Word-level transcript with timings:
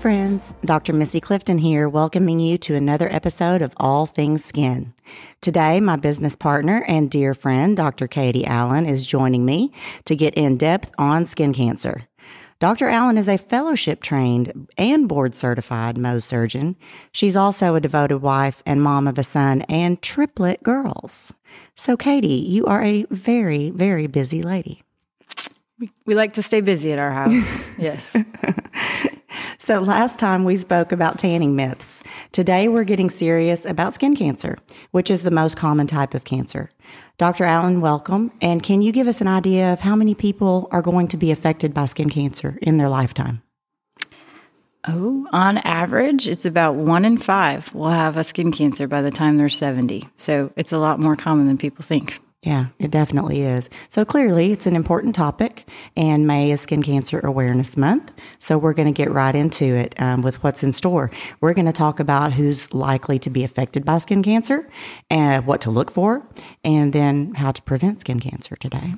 friends. 0.00 0.54
Dr. 0.64 0.94
Missy 0.94 1.20
Clifton 1.20 1.58
here, 1.58 1.86
welcoming 1.86 2.40
you 2.40 2.56
to 2.56 2.74
another 2.74 3.12
episode 3.12 3.60
of 3.60 3.74
All 3.76 4.06
Things 4.06 4.42
Skin. 4.42 4.94
Today, 5.42 5.78
my 5.78 5.96
business 5.96 6.34
partner 6.34 6.82
and 6.88 7.10
dear 7.10 7.34
friend, 7.34 7.76
Dr. 7.76 8.08
Katie 8.08 8.46
Allen, 8.46 8.86
is 8.86 9.06
joining 9.06 9.44
me 9.44 9.72
to 10.06 10.16
get 10.16 10.32
in 10.34 10.56
depth 10.56 10.90
on 10.96 11.26
skin 11.26 11.52
cancer. 11.52 12.08
Dr. 12.60 12.88
Allen 12.88 13.18
is 13.18 13.28
a 13.28 13.36
fellowship 13.36 14.00
trained 14.00 14.68
and 14.78 15.06
board 15.06 15.34
certified 15.34 15.96
Mohs 15.96 16.22
surgeon. 16.22 16.76
She's 17.12 17.36
also 17.36 17.74
a 17.74 17.80
devoted 17.80 18.22
wife 18.22 18.62
and 18.64 18.82
mom 18.82 19.06
of 19.06 19.18
a 19.18 19.24
son 19.24 19.60
and 19.68 20.00
triplet 20.00 20.62
girls. 20.62 21.34
So, 21.74 21.98
Katie, 21.98 22.28
you 22.28 22.64
are 22.64 22.82
a 22.82 23.04
very, 23.10 23.68
very 23.68 24.06
busy 24.06 24.42
lady. 24.42 24.82
We 26.06 26.14
like 26.14 26.34
to 26.34 26.42
stay 26.42 26.62
busy 26.62 26.90
at 26.92 26.98
our 26.98 27.10
house. 27.10 27.68
yes. 27.78 28.16
So, 29.62 29.78
last 29.78 30.18
time 30.18 30.44
we 30.44 30.56
spoke 30.56 30.90
about 30.90 31.18
tanning 31.18 31.54
myths. 31.54 32.02
Today 32.32 32.66
we're 32.66 32.82
getting 32.84 33.10
serious 33.10 33.66
about 33.66 33.92
skin 33.92 34.16
cancer, 34.16 34.56
which 34.90 35.10
is 35.10 35.20
the 35.20 35.30
most 35.30 35.58
common 35.58 35.86
type 35.86 36.14
of 36.14 36.24
cancer. 36.24 36.70
Dr. 37.18 37.44
Allen, 37.44 37.82
welcome. 37.82 38.32
And 38.40 38.62
can 38.62 38.80
you 38.80 38.90
give 38.90 39.06
us 39.06 39.20
an 39.20 39.28
idea 39.28 39.70
of 39.70 39.80
how 39.80 39.94
many 39.94 40.14
people 40.14 40.66
are 40.72 40.80
going 40.80 41.08
to 41.08 41.18
be 41.18 41.30
affected 41.30 41.74
by 41.74 41.84
skin 41.84 42.08
cancer 42.08 42.58
in 42.62 42.78
their 42.78 42.88
lifetime? 42.88 43.42
Oh, 44.88 45.26
on 45.30 45.58
average, 45.58 46.26
it's 46.26 46.46
about 46.46 46.76
one 46.76 47.04
in 47.04 47.18
five 47.18 47.74
will 47.74 47.90
have 47.90 48.16
a 48.16 48.24
skin 48.24 48.52
cancer 48.52 48.88
by 48.88 49.02
the 49.02 49.10
time 49.10 49.36
they're 49.36 49.50
70. 49.50 50.08
So 50.16 50.54
it's 50.56 50.72
a 50.72 50.78
lot 50.78 51.00
more 51.00 51.16
common 51.16 51.46
than 51.46 51.58
people 51.58 51.84
think. 51.84 52.18
Yeah, 52.42 52.68
it 52.78 52.90
definitely 52.90 53.42
is. 53.42 53.68
So 53.90 54.02
clearly, 54.06 54.50
it's 54.50 54.64
an 54.64 54.74
important 54.74 55.14
topic, 55.14 55.68
and 55.94 56.26
May 56.26 56.50
is 56.50 56.62
Skin 56.62 56.82
Cancer 56.82 57.20
Awareness 57.20 57.76
Month. 57.76 58.12
So 58.38 58.56
we're 58.56 58.72
going 58.72 58.88
to 58.88 58.96
get 58.96 59.10
right 59.10 59.36
into 59.36 59.74
it 59.76 59.94
um, 60.00 60.22
with 60.22 60.42
what's 60.42 60.62
in 60.62 60.72
store. 60.72 61.10
We're 61.42 61.52
going 61.52 61.66
to 61.66 61.72
talk 61.72 62.00
about 62.00 62.32
who's 62.32 62.72
likely 62.72 63.18
to 63.18 63.28
be 63.28 63.44
affected 63.44 63.84
by 63.84 63.98
skin 63.98 64.22
cancer, 64.22 64.66
and 65.10 65.44
what 65.44 65.60
to 65.60 65.70
look 65.70 65.90
for, 65.90 66.26
and 66.64 66.94
then 66.94 67.34
how 67.34 67.52
to 67.52 67.60
prevent 67.60 68.00
skin 68.00 68.20
cancer 68.20 68.56
today. 68.56 68.94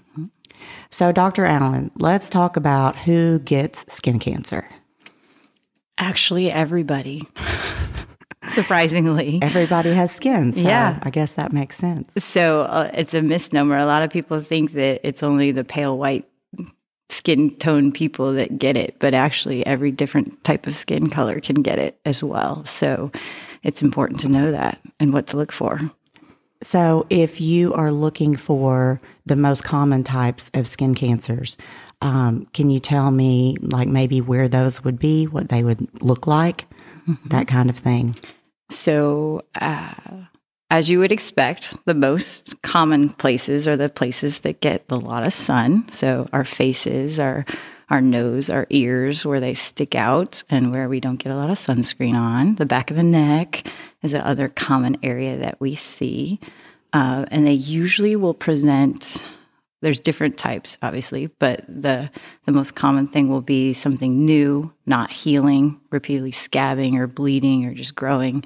So, 0.91 1.11
Dr. 1.11 1.45
Allen, 1.45 1.91
let's 1.97 2.31
talk 2.31 2.57
about 2.57 2.95
who 2.95 3.41
gets 3.41 3.93
skin 3.93 4.21
cancer. 4.21 4.69
Actually, 5.99 6.49
everybody. 6.49 7.27
surprisingly. 8.49 9.39
Everybody 9.43 9.93
has 9.93 10.13
skin. 10.13 10.53
So 10.53 10.61
yeah. 10.61 10.99
I 11.03 11.11
guess 11.11 11.35
that 11.35 11.53
makes 11.53 11.77
sense. 11.77 12.11
So 12.19 12.63
uh, 12.63 12.91
it's 12.95 13.15
a 13.15 13.23
misnomer. 13.23 13.79
A 13.79 13.87
lot 13.87 14.03
of 14.03 14.11
people 14.11 14.39
think 14.39 14.73
that 14.73 15.01
it's 15.07 15.23
only 15.23 15.53
the 15.53 15.65
pale 15.65 15.97
white 15.97 16.29
skin 17.09 17.55
tone 17.57 17.93
people 17.93 18.33
that 18.33 18.59
get 18.59 18.77
it, 18.77 18.97
but 18.99 19.15
actually, 19.15 19.65
every 19.67 19.93
different 19.93 20.43
type 20.45 20.67
of 20.67 20.75
skin 20.75 21.11
color 21.11 21.41
can 21.41 21.57
get 21.57 21.79
it 21.79 21.99
as 22.05 22.23
well. 22.23 22.65
So 22.65 23.13
it's 23.63 23.83
important 23.83 24.21
to 24.21 24.29
know 24.29 24.51
that 24.51 24.81
and 24.99 25.13
what 25.13 25.27
to 25.29 25.37
look 25.37 25.53
for. 25.53 25.81
So, 26.63 27.07
if 27.11 27.41
you 27.41 27.75
are 27.75 27.91
looking 27.91 28.37
for 28.37 29.01
the 29.27 29.35
most 29.35 29.65
common 29.65 30.05
types 30.05 30.49
of 30.55 30.69
skin 30.69 30.95
cancers, 30.95 31.57
um, 32.01 32.47
can 32.53 32.71
you 32.71 32.79
tell 32.79 33.11
me, 33.11 33.57
like, 33.61 33.89
maybe 33.89 34.21
where 34.21 34.49
those 34.49 34.85
would 34.85 34.99
be, 34.99 35.27
what 35.27 35.49
they 35.49 35.65
would 35.65 35.89
look 36.03 36.29
like, 36.29 36.67
that 37.27 37.49
kind 37.49 37.71
of 37.71 37.77
thing? 37.77 38.17
So, 38.71 39.43
uh, 39.55 39.93
as 40.71 40.89
you 40.89 40.99
would 41.01 41.13
expect, 41.13 41.77
the 41.85 41.95
most 41.95 42.63
common 42.63 43.11
places 43.11 43.69
are 43.69 43.77
the 43.77 43.91
places 43.91 44.41
that 44.41 44.61
get 44.61 44.85
a 44.89 44.97
lot 44.97 45.25
of 45.25 45.33
sun. 45.33 45.89
So, 45.91 46.29
our 46.33 46.45
faces, 46.45 47.21
our 47.21 47.45
our 47.91 48.01
nose, 48.01 48.49
our 48.49 48.67
ears, 48.71 49.27
where 49.27 49.39
they 49.39 49.53
stick 49.53 49.95
out 49.95 50.43
and 50.49 50.75
where 50.75 50.89
we 50.89 50.99
don't 50.99 51.19
get 51.19 51.31
a 51.31 51.37
lot 51.37 51.51
of 51.51 51.59
sunscreen 51.59 52.17
on. 52.17 52.55
The 52.55 52.65
back 52.65 52.91
of 52.91 52.97
the 52.97 53.03
neck 53.03 53.67
is 54.03 54.13
the 54.13 54.27
other 54.27 54.49
common 54.49 54.97
area 55.03 55.37
that 55.37 55.61
we 55.61 55.75
see. 55.75 56.41
Uh, 56.95 57.27
and 57.31 57.47
they 57.47 57.53
usually 57.53 58.17
will 58.17 58.33
present 58.33 59.23
there's 59.83 60.01
different 60.01 60.39
types 60.39 60.79
obviously 60.83 61.27
but 61.39 61.65
the 61.69 62.11
the 62.47 62.53
most 62.53 62.75
common 62.75 63.07
thing 63.07 63.29
will 63.29 63.43
be 63.43 63.73
something 63.75 64.25
new 64.25 64.73
not 64.87 65.13
healing 65.13 65.79
repeatedly 65.91 66.33
scabbing 66.33 66.99
or 66.99 67.07
bleeding 67.07 67.67
or 67.67 67.75
just 67.75 67.95
growing. 67.95 68.37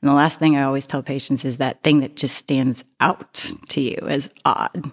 And 0.00 0.08
the 0.08 0.14
last 0.14 0.38
thing 0.38 0.56
i 0.56 0.62
always 0.62 0.86
tell 0.86 1.02
patients 1.02 1.44
is 1.44 1.58
that 1.58 1.82
thing 1.82 2.00
that 2.00 2.16
just 2.16 2.36
stands 2.36 2.84
out 3.00 3.52
to 3.68 3.80
you 3.80 3.98
as 4.08 4.28
odd 4.44 4.92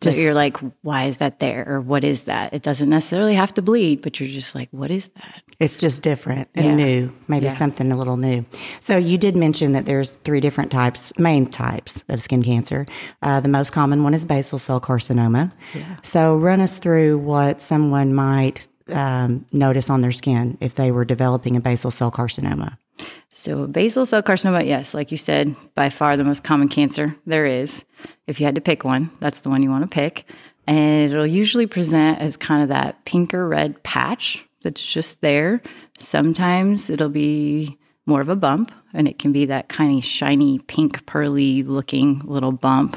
just, 0.00 0.16
so 0.16 0.22
you're 0.22 0.34
like, 0.34 0.56
why 0.82 1.04
is 1.04 1.18
that 1.18 1.40
there? 1.40 1.64
Or 1.68 1.80
what 1.80 2.04
is 2.04 2.22
that? 2.22 2.54
It 2.54 2.62
doesn't 2.62 2.88
necessarily 2.88 3.34
have 3.34 3.52
to 3.54 3.62
bleed, 3.62 4.00
but 4.00 4.18
you're 4.18 4.28
just 4.28 4.54
like, 4.54 4.68
what 4.70 4.90
is 4.90 5.08
that? 5.08 5.42
It's 5.58 5.76
just 5.76 6.00
different 6.00 6.48
and 6.54 6.66
yeah. 6.66 6.74
new, 6.74 7.12
maybe 7.28 7.46
yeah. 7.46 7.52
something 7.52 7.92
a 7.92 7.96
little 7.96 8.16
new. 8.16 8.46
So 8.80 8.96
you 8.96 9.18
did 9.18 9.36
mention 9.36 9.72
that 9.72 9.84
there's 9.84 10.10
three 10.10 10.40
different 10.40 10.70
types, 10.70 11.12
main 11.18 11.50
types 11.50 12.02
of 12.08 12.22
skin 12.22 12.42
cancer. 12.42 12.86
Uh, 13.20 13.40
the 13.40 13.48
most 13.48 13.72
common 13.72 14.02
one 14.02 14.14
is 14.14 14.24
basal 14.24 14.58
cell 14.58 14.80
carcinoma. 14.80 15.52
Yeah. 15.74 15.96
So 16.02 16.36
run 16.36 16.60
us 16.60 16.78
through 16.78 17.18
what 17.18 17.60
someone 17.60 18.14
might 18.14 18.66
um, 18.88 19.44
notice 19.52 19.90
on 19.90 20.00
their 20.00 20.12
skin 20.12 20.56
if 20.60 20.74
they 20.74 20.90
were 20.90 21.04
developing 21.04 21.56
a 21.56 21.60
basal 21.60 21.90
cell 21.90 22.10
carcinoma. 22.10 22.78
So, 23.28 23.66
basal 23.66 24.06
cell 24.06 24.22
carcinoma, 24.22 24.66
yes, 24.66 24.94
like 24.94 25.10
you 25.10 25.16
said, 25.16 25.54
by 25.74 25.88
far 25.90 26.16
the 26.16 26.24
most 26.24 26.44
common 26.44 26.68
cancer 26.68 27.16
there 27.26 27.46
is. 27.46 27.84
If 28.26 28.40
you 28.40 28.46
had 28.46 28.54
to 28.56 28.60
pick 28.60 28.84
one, 28.84 29.10
that's 29.20 29.42
the 29.42 29.50
one 29.50 29.62
you 29.62 29.70
want 29.70 29.84
to 29.84 29.94
pick. 29.94 30.24
And 30.66 31.10
it'll 31.10 31.26
usually 31.26 31.66
present 31.66 32.18
as 32.20 32.36
kind 32.36 32.62
of 32.62 32.68
that 32.68 33.04
pink 33.04 33.34
or 33.34 33.48
red 33.48 33.82
patch 33.82 34.46
that's 34.62 34.84
just 34.84 35.20
there. 35.20 35.62
Sometimes 35.98 36.90
it'll 36.90 37.08
be 37.08 37.78
more 38.06 38.20
of 38.20 38.28
a 38.28 38.36
bump, 38.36 38.72
and 38.92 39.06
it 39.06 39.18
can 39.18 39.32
be 39.32 39.46
that 39.46 39.68
kind 39.68 39.96
of 39.96 40.04
shiny, 40.04 40.58
pink, 40.58 41.06
pearly 41.06 41.62
looking 41.62 42.20
little 42.24 42.52
bump. 42.52 42.96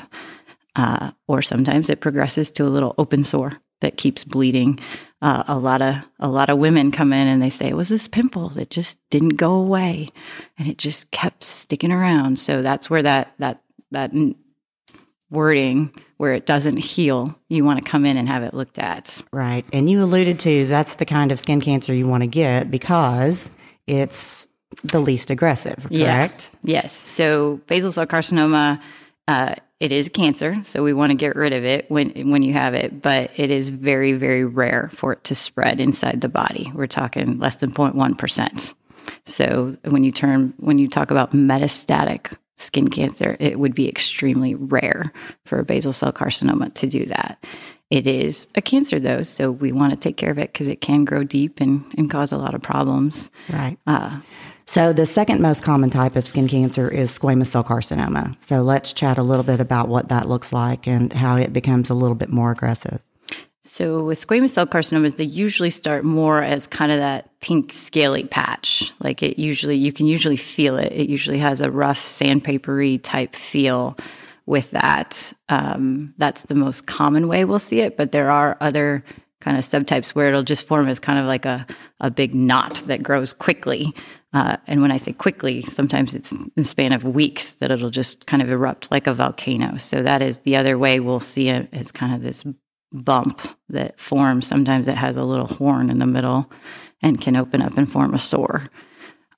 Uh, 0.76 1.12
or 1.28 1.42
sometimes 1.42 1.90
it 1.90 2.02
progresses 2.02 2.50
to 2.50 2.66
a 2.66 2.70
little 2.70 2.96
open 2.98 3.24
sore 3.24 3.60
that 3.82 3.98
keeps 3.98 4.24
bleeding. 4.24 4.80
Uh, 5.24 5.42
a 5.48 5.58
lot 5.58 5.82
of 5.82 5.96
a 6.20 6.28
lot 6.28 6.50
of 6.50 6.58
women 6.58 6.92
come 6.92 7.14
in 7.14 7.30
and 7.30 7.42
they 7.42 7.50
say 7.50 7.70
it 7.70 7.78
was 7.78 7.88
this 7.88 8.10
pimple 8.10 8.50
that 8.50 8.70
just 8.70 9.00
didn't 9.10 9.38
go 9.38 9.54
away, 9.54 10.10
and 10.58 10.68
it 10.68 10.78
just 10.78 11.10
kept 11.12 11.46
sticking 11.46 11.94
around. 11.94 12.38
So 12.40 12.62
that's 12.62 12.90
where 12.90 13.02
that 13.04 13.34
that 13.40 13.62
that 13.92 14.12
wording 15.30 15.94
where 16.18 16.34
it 16.34 16.46
doesn't 16.46 16.76
heal, 16.76 17.40
you 17.48 17.64
want 17.64 17.82
to 17.82 17.90
come 17.90 18.06
in 18.06 18.18
and 18.18 18.28
have 18.28 18.44
it 18.44 18.54
looked 18.54 18.78
at. 18.78 19.22
Right, 19.32 19.66
and 19.72 19.90
you 19.90 20.04
alluded 20.04 20.42
to 20.42 20.66
that's 20.66 20.96
the 20.96 21.06
kind 21.06 21.32
of 21.32 21.40
skin 21.40 21.62
cancer 21.62 21.94
you 21.94 22.06
want 22.06 22.24
to 22.24 22.28
get 22.28 22.70
because 22.70 23.50
it's 23.88 24.46
the 24.84 25.00
least 25.00 25.30
aggressive. 25.30 25.88
Correct. 25.88 26.50
Yeah. 26.64 26.82
Yes. 26.82 26.92
So 26.92 27.62
basal 27.68 27.94
cell 27.94 28.06
carcinoma. 28.06 28.82
Uh, 29.28 29.56
it 29.80 29.92
is 29.92 30.10
cancer, 30.10 30.62
so 30.64 30.84
we 30.84 30.94
want 30.94 31.12
to 31.12 31.16
get 31.16 31.36
rid 31.36 31.52
of 31.52 31.66
it 31.66 31.90
when 31.90 32.10
when 32.32 32.42
you 32.42 32.54
have 32.54 32.74
it, 32.74 33.02
but 33.02 33.32
it 33.38 33.52
is 33.52 33.70
very 33.70 34.14
very 34.14 34.46
rare 34.46 34.90
for 34.94 35.14
it 35.14 35.24
to 35.26 35.36
spread 35.36 35.80
inside 35.80 36.22
the 36.22 36.30
body. 36.30 36.72
We're 36.74 36.88
talking 36.88 37.40
less 37.40 37.58
than 37.58 37.72
0.1%. 37.72 38.74
So 39.26 39.78
when 39.84 40.04
you 40.04 40.12
turn 40.12 40.54
when 40.58 40.78
you 40.78 40.88
talk 40.88 41.12
about 41.12 41.32
metastatic 41.32 42.34
skin 42.58 42.90
cancer, 42.90 43.36
it 43.40 43.60
would 43.60 43.76
be 43.76 43.90
extremely 43.90 44.56
rare 44.56 45.12
for 45.46 45.60
a 45.60 45.66
basal 45.66 45.94
cell 45.94 46.14
carcinoma 46.14 46.74
to 46.76 46.88
do 46.88 47.06
that. 47.08 47.44
It 47.90 48.08
is 48.08 48.48
a 48.56 48.62
cancer 48.62 49.00
though, 49.00 49.24
so 49.24 49.52
we 49.52 49.72
want 49.72 49.92
to 49.92 49.98
take 49.98 50.18
care 50.18 50.32
of 50.32 50.40
it 50.40 50.52
because 50.52 50.68
it 50.68 50.82
can 50.82 51.06
grow 51.06 51.24
deep 51.24 51.60
and, 51.60 51.86
and 51.98 52.10
cause 52.10 52.32
a 52.32 52.38
lot 52.38 52.56
of 52.56 52.62
problems. 52.62 53.30
Right. 53.50 53.78
Uh, 53.86 54.22
so, 54.66 54.94
the 54.94 55.06
second 55.06 55.42
most 55.42 55.64
common 55.64 55.90
type 55.90 56.16
of 56.16 56.28
skin 56.28 56.48
cancer 56.48 56.90
is 56.90 57.18
squamous 57.18 57.48
cell 57.48 57.64
carcinoma. 57.64 58.42
So, 58.42 58.62
let's 58.62 58.94
chat 58.94 59.18
a 59.18 59.24
little 59.24 59.44
bit 59.44 59.60
about 59.60 59.90
what 59.90 60.10
that 60.10 60.28
looks 60.28 60.54
like 60.54 60.88
and 60.88 61.12
how 61.12 61.36
it 61.38 61.54
becomes 61.54 61.90
a 61.90 61.94
little 61.94 62.16
bit 62.16 62.30
more 62.30 62.52
aggressive. 62.52 63.02
So, 63.62 64.04
with 64.04 64.26
squamous 64.26 64.52
cell 64.52 64.68
carcinomas, 64.68 65.16
they 65.16 65.24
usually 65.24 65.70
start 65.70 66.04
more 66.04 66.42
as 66.42 66.68
kind 66.68 66.92
of 66.92 66.98
that 66.98 67.40
pink 67.40 67.72
scaly 67.72 68.26
patch. 68.26 68.92
Like 69.00 69.24
it 69.24 69.40
usually, 69.40 69.78
you 69.78 69.94
can 69.94 70.06
usually 70.06 70.38
feel 70.38 70.78
it. 70.78 70.92
It 70.92 71.10
usually 71.10 71.40
has 71.40 71.62
a 71.62 71.72
rough 71.72 72.00
sandpapery 72.00 73.02
type 73.02 73.36
feel 73.36 73.98
with 74.46 74.72
that. 74.72 75.32
Um, 75.50 76.14
that's 76.18 76.44
the 76.44 76.56
most 76.56 76.88
common 76.88 77.28
way 77.28 77.46
we'll 77.46 77.60
see 77.60 77.80
it, 77.80 77.96
but 77.96 78.12
there 78.12 78.30
are 78.30 78.58
other 78.60 79.04
kind 79.40 79.58
of 79.58 79.64
subtypes 79.64 80.10
where 80.10 80.30
it'll 80.30 80.44
just 80.44 80.68
form 80.68 80.88
as 80.88 81.00
kind 81.00 81.20
of 81.20 81.26
like 81.26 81.46
a, 81.46 81.66
a 82.00 82.12
big 82.12 82.34
knot 82.34 82.76
that 82.88 83.04
grows 83.04 83.34
quickly. 83.34 83.94
Uh, 84.34 84.58
and 84.66 84.82
when 84.82 84.92
I 84.92 84.98
say 84.98 85.14
quickly, 85.14 85.62
sometimes 85.62 86.16
it's 86.16 86.32
in 86.32 86.52
the 86.56 86.64
span 86.64 86.92
of 86.92 87.04
weeks 87.04 87.54
that 87.54 87.72
it'll 87.72 87.92
just 87.92 88.26
kind 88.26 88.42
of 88.42 88.50
erupt 88.50 88.90
like 88.90 89.06
a 89.06 89.14
volcano. 89.14 89.78
So 89.78 90.02
that 90.02 90.24
is 90.24 90.40
the 90.40 90.56
other 90.56 90.78
way 90.78 91.00
we'll 91.00 91.20
see 91.20 91.50
it 91.50 91.70
as 91.72 91.92
kind 91.92 92.16
of 92.16 92.24
this 92.24 92.44
bump 92.92 93.42
that 93.70 94.00
forms. 94.00 94.48
Sometimes 94.48 94.88
it 94.88 94.98
has 94.98 95.18
a 95.18 95.24
little 95.24 95.48
horn 95.48 95.90
in 95.90 96.00
the 96.00 96.08
middle 96.08 96.52
and 97.02 97.22
can 97.22 97.36
open 97.36 97.62
up 97.62 97.78
and 97.78 97.92
form 97.92 98.14
a 98.14 98.20
sore. 98.20 98.70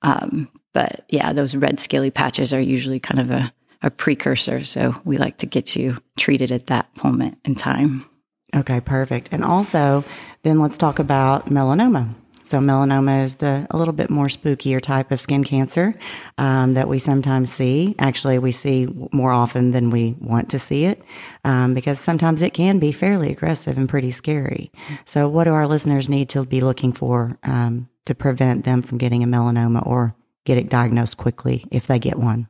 Um, 0.02 0.48
but 0.72 1.04
yeah, 1.08 1.32
those 1.32 1.54
red 1.54 1.78
scaly 1.80 2.10
patches 2.10 2.54
are 2.54 2.60
usually 2.60 3.00
kind 3.00 3.20
of 3.20 3.30
a, 3.30 3.52
a 3.82 3.90
precursor. 3.90 4.62
So 4.62 4.94
we 5.04 5.18
like 5.18 5.38
to 5.38 5.46
get 5.46 5.76
you 5.76 5.98
treated 6.16 6.52
at 6.52 6.66
that 6.68 6.88
moment 7.02 7.38
in 7.44 7.54
time. 7.54 8.06
Okay, 8.54 8.80
perfect. 8.80 9.28
And 9.32 9.44
also, 9.44 10.04
then 10.42 10.60
let's 10.60 10.78
talk 10.78 10.98
about 10.98 11.50
melanoma. 11.50 12.14
So 12.46 12.60
melanoma 12.60 13.24
is 13.24 13.36
the 13.36 13.66
a 13.70 13.76
little 13.76 13.92
bit 13.92 14.08
more 14.08 14.26
spookier 14.26 14.80
type 14.80 15.10
of 15.10 15.20
skin 15.20 15.42
cancer 15.42 15.96
um, 16.38 16.74
that 16.74 16.86
we 16.86 17.00
sometimes 17.00 17.52
see. 17.52 17.96
Actually, 17.98 18.38
we 18.38 18.52
see 18.52 18.86
more 19.10 19.32
often 19.32 19.72
than 19.72 19.90
we 19.90 20.14
want 20.20 20.50
to 20.50 20.60
see 20.60 20.84
it 20.84 21.02
um, 21.44 21.74
because 21.74 21.98
sometimes 21.98 22.42
it 22.42 22.54
can 22.54 22.78
be 22.78 22.92
fairly 22.92 23.32
aggressive 23.32 23.76
and 23.76 23.88
pretty 23.88 24.12
scary. 24.12 24.70
So, 25.04 25.28
what 25.28 25.44
do 25.44 25.54
our 25.54 25.66
listeners 25.66 26.08
need 26.08 26.28
to 26.30 26.46
be 26.46 26.60
looking 26.60 26.92
for 26.92 27.36
um, 27.42 27.88
to 28.04 28.14
prevent 28.14 28.64
them 28.64 28.80
from 28.80 28.98
getting 28.98 29.24
a 29.24 29.26
melanoma 29.26 29.84
or 29.84 30.14
get 30.44 30.56
it 30.56 30.68
diagnosed 30.68 31.16
quickly 31.16 31.64
if 31.72 31.88
they 31.88 31.98
get 31.98 32.16
one? 32.16 32.46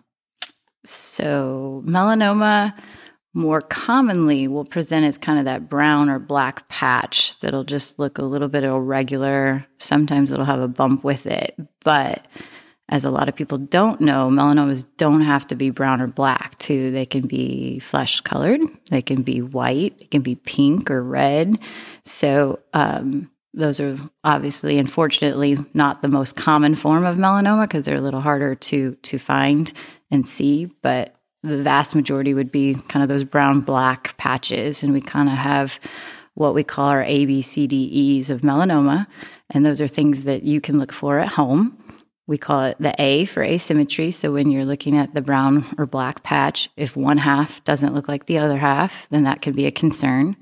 So, 0.85 1.83
melanoma 1.87 2.75
more 3.37 3.61
commonly 3.61 4.49
will 4.49 4.65
present 4.65 5.05
as 5.05 5.19
kind 5.19 5.39
of 5.39 5.45
that 5.45 5.69
brown 5.69 6.09
or 6.09 6.19
black 6.19 6.67
patch 6.69 7.39
that'll 7.41 7.65
just 7.65 7.99
look 7.99 8.17
a 8.17 8.25
little 8.25 8.49
bit 8.49 8.65
irregular. 8.65 9.67
Sometimes 9.77 10.31
it'll 10.31 10.47
have 10.47 10.61
a 10.61 10.67
bump 10.67 11.05
with 11.05 11.27
it. 11.27 11.55
But 11.85 12.27
as 12.89 13.05
a 13.05 13.11
lot 13.11 13.29
of 13.29 13.37
people 13.37 13.59
don't 13.59 14.01
know, 14.01 14.31
melanomas 14.31 14.87
don't 14.97 15.21
have 15.21 15.47
to 15.49 15.55
be 15.55 15.69
brown 15.69 16.01
or 16.01 16.07
black 16.07 16.59
too. 16.59 16.91
They 16.91 17.05
can 17.05 17.27
be 17.27 17.79
flesh 17.79 18.23
colored, 18.23 18.61
they 18.91 19.03
can 19.03 19.21
be 19.21 19.43
white, 19.43 20.01
it 20.01 20.11
can 20.11 20.23
be 20.23 20.37
pink 20.37 20.91
or 20.91 21.03
red. 21.03 21.59
So, 22.05 22.61
um, 22.73 23.31
those 23.53 23.81
are 23.81 23.99
obviously, 24.23 24.79
unfortunately, 24.79 25.59
not 25.73 26.03
the 26.03 26.09
most 26.09 26.37
common 26.37 26.75
form 26.75 27.05
of 27.05 27.17
melanoma 27.17 27.65
because 27.65 27.85
they're 27.85 27.97
a 27.97 28.03
little 28.03 28.21
harder 28.21 28.55
to 28.55 28.95
to 29.03 29.19
find 29.19 29.73
and 30.11 30.27
see. 30.27 30.67
But 30.83 31.16
the 31.43 31.63
vast 31.63 31.95
majority 31.95 32.35
would 32.35 32.51
be 32.51 32.75
kind 32.89 33.03
of 33.03 33.09
those 33.09 33.25
brown 33.25 33.61
black 33.61 34.17
patches. 34.17 34.83
And 34.83 34.93
we 34.93 35.01
kind 35.01 35.29
of 35.29 35.37
have 35.37 35.79
what 36.35 36.55
we 36.55 36.65
call 36.65 36.89
our 36.89 37.03
A, 37.05 37.25
B, 37.27 37.43
C, 37.43 37.67
D, 37.67 37.77
E's 37.77 38.31
of 38.31 38.43
melanoma. 38.43 39.07
And 39.51 39.65
those 39.65 39.81
are 39.81 39.89
things 39.89 40.25
that 40.25 40.43
you 40.43 40.61
can 40.61 40.79
look 40.79 40.93
for 40.93 41.19
at 41.19 41.29
home. 41.29 41.83
We 42.27 42.39
call 42.39 42.65
it 42.65 42.77
the 42.81 42.95
A 42.99 43.25
for 43.27 43.43
asymmetry. 43.43 44.11
So 44.11 44.33
when 44.33 44.51
you're 44.51 44.65
looking 44.65 44.99
at 44.99 45.15
the 45.15 45.23
brown 45.23 45.65
or 45.79 45.87
black 45.87 46.25
patch, 46.25 46.69
if 46.77 46.97
one 46.97 47.19
half 47.19 47.63
doesn't 47.65 47.95
look 47.95 48.09
like 48.09 48.27
the 48.27 48.39
other 48.39 48.59
half, 48.59 49.09
then 49.11 49.23
that 49.25 49.43
can 49.43 49.53
be 49.53 49.67
a 49.67 49.71
concern. 49.71 50.37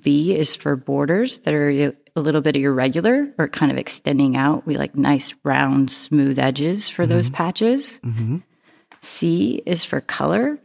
B 0.00 0.34
is 0.34 0.56
for 0.56 0.74
borders 0.74 1.40
that 1.40 1.52
are 1.52 1.92
a 2.16 2.20
little 2.20 2.40
bit 2.40 2.56
irregular 2.56 3.32
or 3.38 3.48
kind 3.48 3.70
of 3.70 3.76
extending 3.76 4.36
out. 4.36 4.66
We 4.66 4.78
like 4.78 4.96
nice, 4.96 5.34
round, 5.44 5.90
smooth 5.90 6.38
edges 6.38 6.88
for 6.88 7.02
mm-hmm. 7.02 7.12
those 7.12 7.28
patches. 7.28 8.00
Mm-hmm. 8.02 8.38
C 9.02 9.62
is 9.66 9.84
for 9.84 10.00
color. 10.00 10.58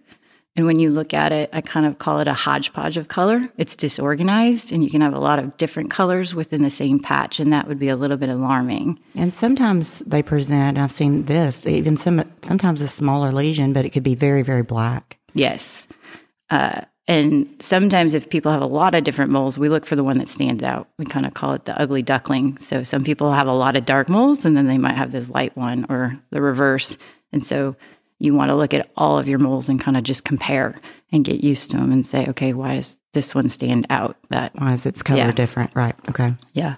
And 0.55 0.65
when 0.65 0.79
you 0.79 0.89
look 0.89 1.13
at 1.13 1.31
it, 1.31 1.51
I 1.53 1.61
kind 1.61 1.85
of 1.85 1.99
call 1.99 2.19
it 2.19 2.27
a 2.27 2.33
hodgepodge 2.33 2.97
of 2.97 3.07
color. 3.07 3.47
It's 3.57 3.75
disorganized 3.75 4.71
and 4.71 4.83
you 4.83 4.89
can 4.89 5.01
have 5.01 5.13
a 5.13 5.19
lot 5.19 5.37
of 5.37 5.55
different 5.57 5.91
colors 5.91 6.33
within 6.33 6.63
the 6.63 6.71
same 6.71 6.99
patch. 6.99 7.39
And 7.39 7.53
that 7.53 7.67
would 7.67 7.77
be 7.77 7.89
a 7.89 7.95
little 7.95 8.17
bit 8.17 8.29
alarming. 8.29 8.99
And 9.13 9.35
sometimes 9.35 9.99
they 9.99 10.23
present, 10.23 10.79
I've 10.79 10.91
seen 10.91 11.25
this, 11.25 11.67
even 11.67 11.95
some, 11.95 12.23
sometimes 12.41 12.81
a 12.81 12.87
smaller 12.87 13.31
lesion, 13.31 13.71
but 13.71 13.85
it 13.85 13.91
could 13.91 14.01
be 14.01 14.15
very, 14.15 14.41
very 14.41 14.63
black. 14.63 15.19
Yes. 15.35 15.85
Uh, 16.49 16.81
and 17.07 17.55
sometimes 17.59 18.15
if 18.15 18.29
people 18.29 18.51
have 18.51 18.63
a 18.63 18.67
lot 18.67 18.95
of 18.95 19.03
different 19.03 19.31
moles, 19.31 19.59
we 19.59 19.69
look 19.69 19.85
for 19.85 19.95
the 19.95 20.03
one 20.03 20.17
that 20.17 20.27
stands 20.27 20.63
out. 20.63 20.89
We 20.97 21.05
kind 21.05 21.27
of 21.27 21.35
call 21.35 21.53
it 21.53 21.65
the 21.65 21.79
ugly 21.79 22.01
duckling. 22.01 22.57
So 22.57 22.83
some 22.83 23.03
people 23.03 23.31
have 23.31 23.47
a 23.47 23.53
lot 23.53 23.75
of 23.75 23.85
dark 23.85 24.09
moles 24.09 24.43
and 24.43 24.57
then 24.57 24.65
they 24.65 24.79
might 24.79 24.95
have 24.95 25.11
this 25.11 25.29
light 25.29 25.55
one 25.55 25.85
or 25.87 26.19
the 26.31 26.41
reverse. 26.41 26.97
And 27.31 27.45
so 27.45 27.75
you 28.19 28.33
want 28.33 28.49
to 28.49 28.55
look 28.55 28.73
at 28.73 28.89
all 28.95 29.19
of 29.19 29.27
your 29.27 29.39
moles 29.39 29.69
and 29.69 29.79
kind 29.79 29.97
of 29.97 30.03
just 30.03 30.23
compare 30.23 30.79
and 31.11 31.23
get 31.23 31.43
used 31.43 31.71
to 31.71 31.77
them 31.77 31.91
and 31.91 32.05
say, 32.05 32.27
okay, 32.27 32.53
why 32.53 32.75
does 32.75 32.97
this 33.13 33.35
one 33.35 33.49
stand 33.49 33.85
out? 33.89 34.17
That 34.29 34.53
why 34.55 34.73
is 34.73 34.85
its 34.85 35.03
color 35.03 35.19
yeah. 35.19 35.31
different? 35.31 35.71
Right. 35.75 35.95
Okay. 36.09 36.33
Yeah. 36.53 36.75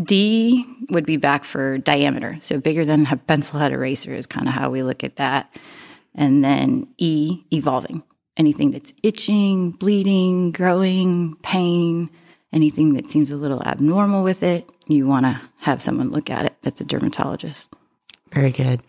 D 0.00 0.64
would 0.90 1.06
be 1.06 1.16
back 1.16 1.44
for 1.44 1.78
diameter. 1.78 2.38
So 2.40 2.58
bigger 2.58 2.84
than 2.84 3.06
a 3.06 3.16
pencil 3.16 3.58
head 3.58 3.72
eraser 3.72 4.14
is 4.14 4.26
kind 4.26 4.46
of 4.46 4.54
how 4.54 4.70
we 4.70 4.82
look 4.82 5.02
at 5.02 5.16
that. 5.16 5.54
And 6.14 6.44
then 6.44 6.86
E, 6.98 7.42
evolving. 7.52 8.02
Anything 8.36 8.70
that's 8.70 8.94
itching, 9.02 9.72
bleeding, 9.72 10.52
growing, 10.52 11.34
pain, 11.42 12.08
anything 12.52 12.94
that 12.94 13.10
seems 13.10 13.32
a 13.32 13.36
little 13.36 13.62
abnormal 13.64 14.22
with 14.22 14.44
it, 14.44 14.70
you 14.86 15.08
want 15.08 15.26
to 15.26 15.40
have 15.58 15.82
someone 15.82 16.10
look 16.10 16.30
at 16.30 16.46
it 16.46 16.54
that's 16.62 16.80
a 16.80 16.84
dermatologist. 16.84 17.72
Very 18.32 18.52
good. 18.52 18.80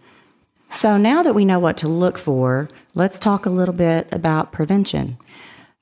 So 0.75 0.97
now 0.97 1.23
that 1.23 1.33
we 1.33 1.45
know 1.45 1.59
what 1.59 1.77
to 1.77 1.87
look 1.87 2.17
for, 2.17 2.69
let's 2.95 3.19
talk 3.19 3.45
a 3.45 3.49
little 3.49 3.73
bit 3.73 4.07
about 4.11 4.51
prevention. 4.51 5.17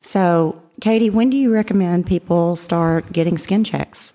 So, 0.01 0.61
Katie, 0.81 1.09
when 1.09 1.29
do 1.29 1.37
you 1.37 1.53
recommend 1.53 2.05
people 2.07 2.55
start 2.55 3.11
getting 3.11 3.37
skin 3.37 3.63
checks? 3.63 4.13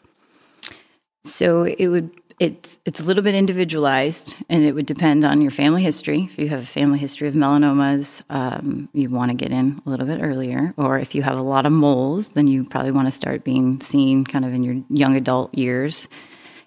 So 1.25 1.65
it 1.65 1.87
would 1.89 2.11
it's 2.41 2.81
it's 2.85 2.99
a 2.99 3.05
little 3.05 3.23
bit 3.23 3.37
individualized, 3.37 4.37
and 4.49 4.65
it 4.65 4.73
would 4.73 4.87
depend 4.87 5.25
on 5.25 5.41
your 5.41 5.53
family 5.53 5.83
history. 5.83 6.29
If 6.33 6.39
you 6.39 6.49
have 6.49 6.63
a 6.63 6.67
family 6.67 6.99
history 6.99 7.29
of 7.29 7.35
melanomas, 7.35 8.23
um, 8.31 8.89
you 8.93 9.09
want 9.11 9.31
to 9.31 9.37
get 9.37 9.53
in 9.53 9.81
a 9.87 9.89
little 9.89 10.07
bit 10.07 10.21
earlier. 10.23 10.75
Or 10.77 10.99
if 10.99 11.15
you 11.15 11.23
have 11.23 11.39
a 11.39 11.43
lot 11.43 11.67
of 11.67 11.73
moles, 11.73 12.31
then 12.31 12.49
you 12.49 12.65
probably 12.65 12.91
want 12.91 13.07
to 13.07 13.13
start 13.13 13.45
being 13.45 13.81
seen 13.81 14.25
kind 14.25 14.45
of 14.45 14.53
in 14.53 14.65
your 14.65 14.83
young 14.91 15.15
adult 15.15 15.57
years 15.57 16.09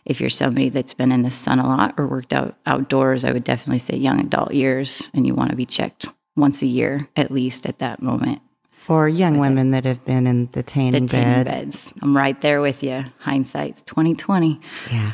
if 0.05 0.21
you're 0.21 0.29
somebody 0.29 0.69
that's 0.69 0.93
been 0.93 1.11
in 1.11 1.23
the 1.23 1.31
sun 1.31 1.59
a 1.59 1.67
lot 1.67 1.95
or 1.97 2.07
worked 2.07 2.33
out 2.33 2.55
outdoors, 2.65 3.25
I 3.25 3.31
would 3.31 3.43
definitely 3.43 3.79
say 3.79 3.97
young 3.97 4.19
adult 4.19 4.53
years, 4.53 5.09
and 5.13 5.25
you 5.25 5.33
want 5.33 5.49
to 5.49 5.55
be 5.55 5.65
checked 5.65 6.05
once 6.35 6.61
a 6.61 6.67
year 6.67 7.07
at 7.15 7.31
least 7.31 7.65
at 7.65 7.79
that 7.79 8.01
moment. 8.01 8.41
Or 8.87 9.09
young 9.09 9.39
women 9.39 9.69
it. 9.69 9.71
that 9.71 9.85
have 9.85 10.05
been 10.05 10.27
in 10.27 10.49
the 10.51 10.61
tanning, 10.61 11.07
the 11.07 11.11
tanning 11.11 11.43
bed. 11.43 11.71
beds. 11.71 11.93
I'm 12.03 12.15
right 12.15 12.39
there 12.41 12.61
with 12.61 12.83
you. 12.83 13.03
Hindsight's 13.17 13.81
2020. 13.81 14.61
Yeah. 14.91 15.13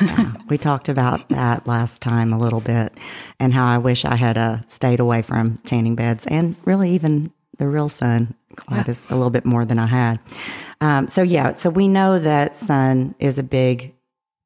yeah. 0.00 0.32
we 0.48 0.56
talked 0.56 0.88
about 0.88 1.28
that 1.28 1.66
last 1.66 2.00
time 2.00 2.32
a 2.32 2.38
little 2.38 2.60
bit 2.60 2.94
and 3.38 3.52
how 3.52 3.66
I 3.66 3.76
wish 3.76 4.06
I 4.06 4.16
had 4.16 4.38
uh, 4.38 4.60
stayed 4.68 5.00
away 5.00 5.20
from 5.20 5.58
tanning 5.58 5.96
beds 5.96 6.24
and 6.28 6.56
really 6.64 6.92
even 6.92 7.30
the 7.58 7.68
real 7.68 7.90
sun 7.90 8.34
quite 8.66 8.88
yeah. 8.88 8.94
a 9.10 9.14
little 9.14 9.30
bit 9.30 9.44
more 9.44 9.66
than 9.66 9.78
I 9.78 9.86
had. 9.86 10.18
Um, 10.80 11.08
so 11.08 11.22
yeah, 11.22 11.54
so 11.54 11.68
we 11.68 11.88
know 11.88 12.18
that 12.18 12.56
sun 12.56 13.14
is 13.18 13.38
a 13.38 13.42
big 13.42 13.92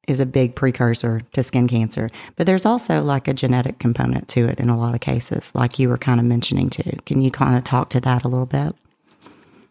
is 0.07 0.19
a 0.19 0.25
big 0.25 0.55
precursor 0.55 1.21
to 1.33 1.43
skin 1.43 1.67
cancer. 1.67 2.09
But 2.35 2.45
there's 2.45 2.65
also 2.65 3.01
like 3.01 3.27
a 3.27 3.33
genetic 3.33 3.79
component 3.79 4.27
to 4.29 4.47
it 4.47 4.59
in 4.59 4.69
a 4.69 4.77
lot 4.77 4.95
of 4.95 5.01
cases, 5.01 5.53
like 5.55 5.79
you 5.79 5.89
were 5.89 5.97
kind 5.97 6.19
of 6.19 6.25
mentioning 6.25 6.69
too. 6.69 6.97
Can 7.05 7.21
you 7.21 7.31
kind 7.31 7.57
of 7.57 7.63
talk 7.63 7.89
to 7.89 8.01
that 8.01 8.23
a 8.23 8.27
little 8.27 8.45
bit? 8.45 8.75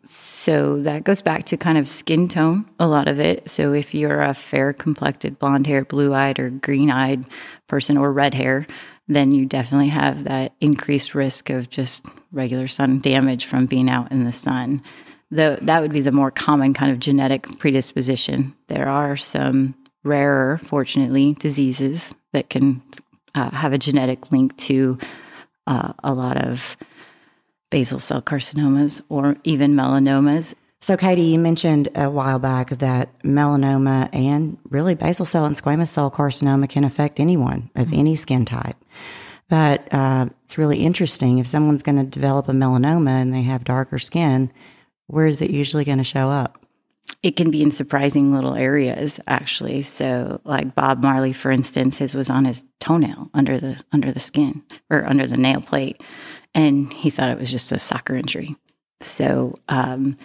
So 0.06 0.80
that 0.82 1.04
goes 1.04 1.22
back 1.22 1.46
to 1.46 1.56
kind 1.56 1.78
of 1.78 1.88
skin 1.88 2.28
tone, 2.28 2.66
a 2.78 2.86
lot 2.86 3.08
of 3.08 3.18
it. 3.18 3.48
So 3.48 3.72
if 3.72 3.94
you're 3.94 4.20
a 4.20 4.34
fair 4.34 4.72
complected, 4.72 5.38
blonde 5.38 5.66
hair, 5.66 5.84
blue 5.84 6.12
eyed, 6.12 6.38
or 6.38 6.50
green 6.50 6.90
eyed 6.90 7.24
person, 7.68 7.96
or 7.96 8.12
red 8.12 8.34
hair, 8.34 8.66
then 9.08 9.32
you 9.32 9.46
definitely 9.46 9.88
have 9.88 10.24
that 10.24 10.52
increased 10.60 11.14
risk 11.14 11.50
of 11.50 11.70
just 11.70 12.06
regular 12.32 12.68
sun 12.68 12.98
damage 12.98 13.46
from 13.46 13.66
being 13.66 13.88
out 13.88 14.10
in 14.12 14.24
the 14.24 14.32
sun. 14.32 14.82
The, 15.30 15.58
that 15.62 15.80
would 15.80 15.92
be 15.92 16.00
the 16.00 16.12
more 16.12 16.30
common 16.30 16.74
kind 16.74 16.92
of 16.92 16.98
genetic 16.98 17.58
predisposition. 17.58 18.54
There 18.68 18.88
are 18.88 19.16
some 19.16 19.74
rarer, 20.04 20.58
fortunately, 20.58 21.34
diseases 21.34 22.14
that 22.32 22.50
can 22.50 22.82
uh, 23.34 23.50
have 23.50 23.72
a 23.72 23.78
genetic 23.78 24.30
link 24.30 24.56
to 24.58 24.98
uh, 25.66 25.92
a 26.02 26.14
lot 26.14 26.36
of 26.36 26.76
basal 27.70 27.98
cell 27.98 28.22
carcinomas 28.22 29.00
or 29.08 29.36
even 29.42 29.74
melanomas. 29.74 30.54
So, 30.80 30.96
Katie, 30.96 31.22
you 31.22 31.38
mentioned 31.38 31.88
a 31.94 32.10
while 32.10 32.38
back 32.38 32.68
that 32.70 33.18
melanoma 33.22 34.10
and 34.12 34.58
really 34.68 34.94
basal 34.94 35.24
cell 35.24 35.46
and 35.46 35.56
squamous 35.56 35.88
cell 35.88 36.10
carcinoma 36.10 36.68
can 36.68 36.84
affect 36.84 37.18
anyone 37.18 37.70
of 37.74 37.86
mm-hmm. 37.86 38.00
any 38.00 38.16
skin 38.16 38.44
type. 38.44 38.76
But 39.48 39.92
uh, 39.92 40.26
it's 40.44 40.58
really 40.58 40.78
interesting 40.78 41.38
if 41.38 41.46
someone's 41.46 41.82
going 41.82 41.96
to 41.96 42.04
develop 42.04 42.48
a 42.48 42.52
melanoma 42.52 43.10
and 43.10 43.32
they 43.32 43.42
have 43.42 43.64
darker 43.64 43.98
skin, 43.98 44.52
where 45.06 45.26
is 45.26 45.42
it 45.42 45.50
usually 45.50 45.84
going 45.84 45.98
to 45.98 46.04
show 46.04 46.30
up? 46.30 46.63
It 47.22 47.36
can 47.36 47.50
be 47.50 47.62
in 47.62 47.70
surprising 47.70 48.32
little 48.32 48.54
areas 48.54 49.18
actually. 49.26 49.82
So 49.82 50.40
like 50.44 50.74
bob 50.74 51.02
marley 51.02 51.32
for 51.32 51.50
instance 51.50 51.98
his 51.98 52.14
was 52.14 52.30
on 52.30 52.44
his 52.44 52.64
toenail 52.80 53.30
under 53.34 53.58
the 53.58 53.82
under 53.92 54.12
the 54.12 54.20
skin 54.20 54.62
or 54.90 55.06
under 55.06 55.26
the 55.26 55.36
nail 55.36 55.60
plate 55.60 56.02
and 56.54 56.92
he 56.92 57.10
thought 57.10 57.30
it 57.30 57.38
was 57.38 57.50
just 57.50 57.72
a 57.72 57.78
soccer 57.78 58.14
injury. 58.14 58.56
So 59.00 59.58
um, 59.68 60.16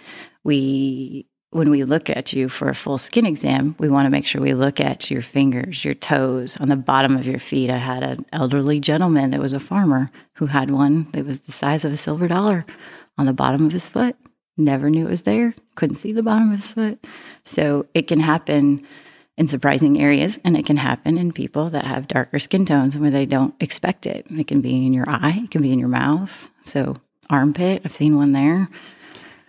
we 0.44 1.26
when 1.52 1.70
we 1.70 1.82
look 1.82 2.08
at 2.08 2.32
you 2.32 2.48
for 2.48 2.68
a 2.68 2.74
full 2.74 2.98
skin 2.98 3.26
exam 3.26 3.74
we 3.78 3.88
want 3.88 4.06
to 4.06 4.10
make 4.10 4.26
sure 4.26 4.40
we 4.40 4.54
look 4.54 4.78
at 4.78 5.10
your 5.10 5.22
fingers 5.22 5.84
your 5.84 5.94
toes. 5.94 6.56
On 6.60 6.68
the 6.68 6.76
bottom 6.76 7.16
of 7.16 7.26
your 7.26 7.38
feet 7.38 7.70
i 7.70 7.78
had 7.78 8.02
an 8.02 8.26
elderly 8.32 8.78
gentleman 8.78 9.30
that 9.30 9.40
was 9.40 9.52
a 9.52 9.60
farmer 9.60 10.08
who 10.34 10.46
had 10.46 10.70
one 10.70 11.04
that 11.12 11.24
was 11.24 11.40
the 11.40 11.52
size 11.52 11.84
of 11.84 11.92
a 11.92 11.96
silver 11.96 12.28
dollar 12.28 12.66
on 13.16 13.26
the 13.26 13.32
bottom 13.32 13.66
of 13.66 13.72
his 13.72 13.88
foot 13.88 14.16
never 14.60 14.90
knew 14.90 15.06
it 15.06 15.10
was 15.10 15.22
there, 15.22 15.54
couldn't 15.74 15.96
see 15.96 16.12
the 16.12 16.22
bottom 16.22 16.52
of 16.52 16.60
his 16.60 16.72
foot. 16.72 17.04
So 17.42 17.86
it 17.94 18.08
can 18.08 18.20
happen 18.20 18.86
in 19.36 19.48
surprising 19.48 20.00
areas 20.00 20.38
and 20.44 20.56
it 20.56 20.66
can 20.66 20.76
happen 20.76 21.16
in 21.16 21.32
people 21.32 21.70
that 21.70 21.84
have 21.84 22.08
darker 22.08 22.38
skin 22.38 22.66
tones 22.66 22.98
where 22.98 23.10
they 23.10 23.26
don't 23.26 23.54
expect 23.60 24.06
it. 24.06 24.26
It 24.30 24.46
can 24.46 24.60
be 24.60 24.84
in 24.84 24.92
your 24.92 25.08
eye, 25.08 25.42
it 25.44 25.50
can 25.50 25.62
be 25.62 25.72
in 25.72 25.78
your 25.78 25.88
mouth. 25.88 26.50
So 26.62 26.96
armpit, 27.30 27.82
I've 27.84 27.94
seen 27.94 28.16
one 28.16 28.32
there. 28.32 28.68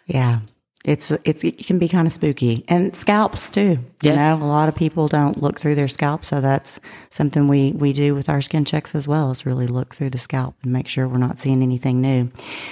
Yeah. 0.06 0.40
It's 0.84 1.12
it's 1.24 1.44
it 1.44 1.66
can 1.66 1.78
be 1.78 1.88
kind 1.88 2.08
of 2.08 2.14
spooky 2.14 2.66
and 2.68 2.96
scalps 2.96 3.50
too. 3.52 3.78
You 4.02 4.14
Yes. 4.14 4.18
know, 4.40 4.44
a 4.44 4.48
lot 4.48 4.68
of 4.68 4.74
people 4.74 5.08
don't 5.08 5.42
look 5.42 5.60
through 5.60 5.76
their 5.76 5.88
scalp, 5.88 6.26
so 6.26 6.42
that's 6.42 6.80
something 7.12 7.48
we 7.48 7.72
we 7.74 7.94
do 7.94 8.16
with 8.16 8.30
our 8.30 8.42
skin 8.42 8.66
checks 8.66 8.96
as 8.96 9.08
well. 9.08 9.30
Is 9.32 9.46
really 9.46 9.68
look 9.68 9.94
through 9.94 10.10
the 10.10 10.18
scalp 10.18 10.56
and 10.64 10.74
make 10.74 10.88
sure 10.88 11.08
we're 11.08 11.18
not 11.20 11.38
seeing 11.38 11.62
anything 11.62 12.02
new. 12.02 12.30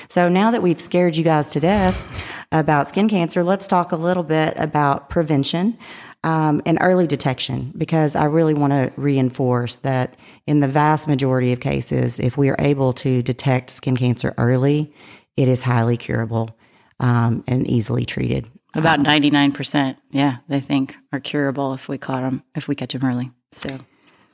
So 0.08 0.28
now 0.28 0.50
that 0.52 0.64
we've 0.64 0.82
scared 0.82 1.16
you 1.18 1.24
guys 1.24 1.50
to 1.52 1.60
death 1.60 1.96
about 2.52 2.90
skin 2.90 3.10
cancer, 3.10 3.44
let's 3.44 3.68
talk 3.68 3.92
a 3.92 3.96
little 3.98 4.24
bit 4.24 4.54
about 4.58 5.10
prevention. 5.10 5.78
Um, 6.22 6.62
and 6.66 6.78
early 6.82 7.08
detection, 7.08 7.72
because 7.78 8.14
I 8.14 8.26
really 8.26 8.54
want 8.54 8.74
to 8.74 8.92
reinforce 8.98 9.78
that 9.78 10.18
in 10.46 10.60
the 10.60 10.68
vast 10.68 11.08
majority 11.08 11.54
of 11.54 11.62
cases, 11.62 12.20
if 12.20 12.36
we 12.36 12.50
are 12.50 12.58
able 12.60 12.92
to 12.92 13.24
detect 13.24 13.70
skin 13.70 13.96
cancer 13.96 14.34
early, 14.38 14.94
it 15.38 15.48
is 15.48 15.64
highly 15.64 15.96
curable 15.96 16.50
um, 17.00 17.44
and 17.48 17.68
easily 17.68 18.06
treated. 18.06 18.50
About 18.76 19.00
99%, 19.00 19.98
yeah, 20.12 20.38
they 20.48 20.60
think 20.60 20.96
are 21.12 21.20
curable 21.20 21.74
if 21.74 21.88
we 21.88 21.98
caught 21.98 22.22
them, 22.22 22.44
if 22.56 22.68
we 22.68 22.76
catch 22.76 22.94
them 22.94 23.04
early. 23.04 23.32
So, 23.52 23.80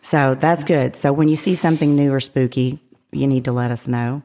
So 0.01 0.35
that's 0.35 0.63
good. 0.63 0.95
So 0.95 1.13
when 1.13 1.29
you 1.29 1.37
see 1.37 1.55
something 1.55 1.95
new 1.95 2.11
or 2.13 2.19
spooky, 2.19 2.79
you 3.11 3.27
need 3.27 3.45
to 3.45 3.51
let 3.51 3.71
us 3.71 3.87
know. 3.87 4.23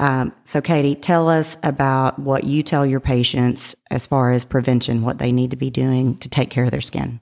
Um, 0.00 0.32
so, 0.44 0.60
Katie, 0.60 0.94
tell 0.94 1.28
us 1.28 1.56
about 1.64 2.18
what 2.20 2.44
you 2.44 2.62
tell 2.62 2.86
your 2.86 3.00
patients 3.00 3.74
as 3.90 4.06
far 4.06 4.30
as 4.30 4.44
prevention, 4.44 5.02
what 5.02 5.18
they 5.18 5.32
need 5.32 5.50
to 5.50 5.56
be 5.56 5.70
doing 5.70 6.16
to 6.18 6.28
take 6.28 6.50
care 6.50 6.64
of 6.64 6.70
their 6.70 6.80
skin. 6.80 7.20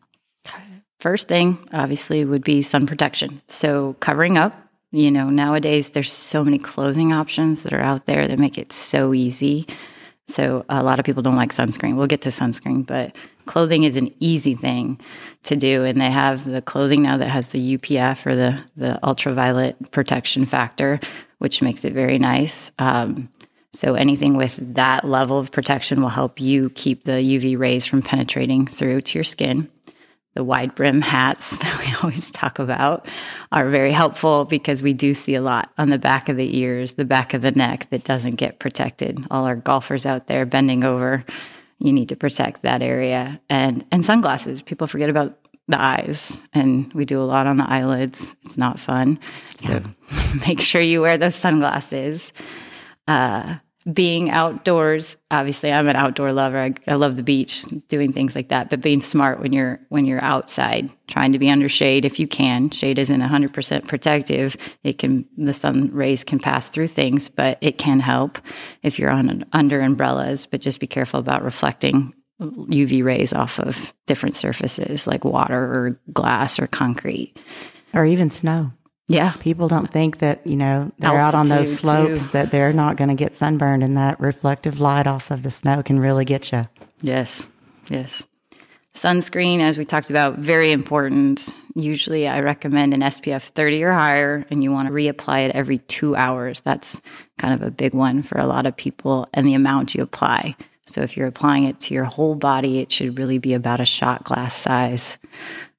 first 1.00 1.28
thing 1.28 1.58
obviously 1.72 2.24
would 2.24 2.44
be 2.44 2.62
sun 2.62 2.86
protection. 2.86 3.40
So, 3.48 3.94
covering 4.00 4.36
up. 4.36 4.62
You 4.92 5.10
know, 5.10 5.30
nowadays 5.30 5.90
there's 5.90 6.12
so 6.12 6.44
many 6.44 6.58
clothing 6.58 7.12
options 7.12 7.64
that 7.64 7.72
are 7.72 7.80
out 7.80 8.06
there 8.06 8.28
that 8.28 8.38
make 8.38 8.56
it 8.56 8.72
so 8.72 9.12
easy. 9.12 9.66
So, 10.28 10.64
a 10.68 10.82
lot 10.82 10.98
of 10.98 11.04
people 11.04 11.22
don't 11.22 11.36
like 11.36 11.52
sunscreen. 11.52 11.96
We'll 11.96 12.08
get 12.08 12.22
to 12.22 12.30
sunscreen, 12.30 12.84
but 12.84 13.14
clothing 13.46 13.84
is 13.84 13.94
an 13.96 14.12
easy 14.18 14.54
thing 14.54 15.00
to 15.44 15.56
do. 15.56 15.84
And 15.84 16.00
they 16.00 16.10
have 16.10 16.44
the 16.44 16.60
clothing 16.60 17.02
now 17.02 17.16
that 17.16 17.28
has 17.28 17.50
the 17.50 17.78
UPF 17.78 18.26
or 18.26 18.34
the, 18.34 18.60
the 18.76 18.98
ultraviolet 19.06 19.92
protection 19.92 20.44
factor, 20.44 20.98
which 21.38 21.62
makes 21.62 21.84
it 21.84 21.92
very 21.92 22.18
nice. 22.18 22.72
Um, 22.78 23.28
so 23.72 23.94
anything 23.94 24.36
with 24.36 24.56
that 24.74 25.04
level 25.04 25.38
of 25.38 25.52
protection 25.52 26.00
will 26.00 26.08
help 26.08 26.40
you 26.40 26.70
keep 26.70 27.04
the 27.04 27.12
UV 27.12 27.58
rays 27.58 27.84
from 27.84 28.02
penetrating 28.02 28.66
through 28.66 29.02
to 29.02 29.18
your 29.18 29.24
skin. 29.24 29.70
The 30.36 30.44
wide 30.44 30.74
brim 30.74 31.00
hats 31.00 31.50
that 31.58 31.78
we 31.80 31.92
always 32.02 32.30
talk 32.30 32.58
about 32.58 33.08
are 33.52 33.70
very 33.70 33.90
helpful 33.90 34.44
because 34.44 34.82
we 34.82 34.92
do 34.92 35.14
see 35.14 35.34
a 35.34 35.40
lot 35.40 35.72
on 35.78 35.88
the 35.88 35.98
back 35.98 36.28
of 36.28 36.36
the 36.36 36.58
ears, 36.58 36.94
the 36.94 37.06
back 37.06 37.32
of 37.32 37.40
the 37.40 37.52
neck 37.52 37.88
that 37.90 38.04
doesn't 38.04 38.36
get 38.36 38.58
protected. 38.58 39.26
All 39.30 39.46
our 39.46 39.56
golfers 39.56 40.04
out 40.04 40.26
there 40.26 40.44
bending 40.44 40.84
over, 40.84 41.24
you 41.78 41.90
need 41.90 42.10
to 42.10 42.16
protect 42.16 42.62
that 42.62 42.82
area. 42.82 43.40
And 43.48 43.82
and 43.90 44.04
sunglasses, 44.04 44.60
people 44.60 44.86
forget 44.86 45.08
about 45.08 45.38
the 45.68 45.80
eyes 45.80 46.38
and 46.52 46.92
we 46.92 47.06
do 47.06 47.18
a 47.20 47.24
lot 47.24 47.46
on 47.46 47.56
the 47.56 47.68
eyelids. 47.68 48.36
It's 48.44 48.58
not 48.58 48.78
fun. 48.78 49.18
So 49.56 49.82
make 50.46 50.60
sure 50.60 50.82
you 50.82 51.00
wear 51.00 51.16
those 51.16 51.34
sunglasses 51.34 52.30
uh, 53.08 53.56
being 53.92 54.30
outdoors 54.30 55.16
obviously 55.30 55.72
i'm 55.72 55.88
an 55.88 55.96
outdoor 55.96 56.32
lover. 56.32 56.58
I, 56.58 56.74
I 56.88 56.94
love 56.94 57.16
the 57.16 57.22
beach 57.22 57.64
doing 57.88 58.12
things 58.12 58.34
like 58.34 58.48
that 58.48 58.70
but 58.70 58.80
being 58.80 59.00
smart 59.00 59.40
when 59.40 59.52
you're 59.52 59.80
when 59.88 60.04
you're 60.04 60.22
outside 60.22 60.90
trying 61.08 61.32
to 61.32 61.38
be 61.38 61.50
under 61.50 61.68
shade 61.68 62.04
if 62.04 62.18
you 62.18 62.26
can. 62.26 62.70
Shade 62.70 62.98
isn't 62.98 63.20
100% 63.20 63.86
protective. 63.86 64.56
It 64.82 64.98
can 64.98 65.24
the 65.36 65.54
sun 65.54 65.90
rays 65.92 66.24
can 66.24 66.38
pass 66.38 66.68
through 66.68 66.88
things 66.88 67.28
but 67.28 67.58
it 67.60 67.78
can 67.78 68.00
help 68.00 68.38
if 68.82 68.98
you're 68.98 69.10
on 69.10 69.44
under 69.52 69.80
umbrellas. 69.80 70.46
But 70.46 70.60
just 70.60 70.80
be 70.80 70.86
careful 70.86 71.20
about 71.20 71.44
reflecting 71.44 72.12
uv 72.40 73.04
rays 73.04 73.32
off 73.32 73.58
of 73.58 73.94
different 74.06 74.36
surfaces 74.36 75.06
like 75.06 75.24
water 75.24 75.58
or 75.58 76.00
glass 76.12 76.58
or 76.58 76.66
concrete. 76.66 77.38
Or 77.94 78.04
even 78.04 78.30
snow. 78.30 78.72
Yeah 79.08 79.32
People 79.40 79.68
don't 79.68 79.90
think 79.90 80.18
that, 80.18 80.46
you 80.46 80.56
know, 80.56 80.90
they're 80.98 81.18
out 81.18 81.34
on 81.34 81.48
those 81.48 81.76
slopes 81.76 82.26
too. 82.26 82.32
that 82.32 82.50
they're 82.50 82.72
not 82.72 82.96
going 82.96 83.08
to 83.08 83.14
get 83.14 83.34
sunburned 83.34 83.82
and 83.82 83.96
that 83.96 84.18
reflective 84.20 84.80
light 84.80 85.06
off 85.06 85.30
of 85.30 85.42
the 85.42 85.50
snow 85.50 85.82
can 85.82 85.98
really 85.98 86.24
get 86.24 86.52
you. 86.52 86.66
Yes, 87.02 87.46
yes. 87.88 88.24
Sunscreen, 88.94 89.60
as 89.60 89.76
we 89.76 89.84
talked 89.84 90.08
about, 90.08 90.38
very 90.38 90.72
important. 90.72 91.54
Usually, 91.74 92.26
I 92.26 92.40
recommend 92.40 92.94
an 92.94 93.00
SPF 93.02 93.42
30 93.50 93.84
or 93.84 93.92
higher, 93.92 94.46
and 94.48 94.64
you 94.64 94.72
want 94.72 94.88
to 94.88 94.94
reapply 94.94 95.46
it 95.46 95.54
every 95.54 95.78
two 95.78 96.16
hours. 96.16 96.62
That's 96.62 96.98
kind 97.36 97.52
of 97.52 97.60
a 97.60 97.70
big 97.70 97.94
one 97.94 98.22
for 98.22 98.38
a 98.38 98.46
lot 98.46 98.64
of 98.64 98.74
people, 98.74 99.28
and 99.34 99.44
the 99.44 99.52
amount 99.52 99.94
you 99.94 100.02
apply. 100.02 100.56
So, 100.86 101.02
if 101.02 101.14
you're 101.14 101.26
applying 101.26 101.64
it 101.64 101.78
to 101.80 101.94
your 101.94 102.04
whole 102.04 102.36
body, 102.36 102.78
it 102.78 102.90
should 102.90 103.18
really 103.18 103.36
be 103.36 103.52
about 103.52 103.80
a 103.80 103.84
shot 103.84 104.24
glass 104.24 104.56
size 104.56 105.18